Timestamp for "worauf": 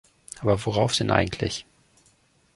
0.65-0.93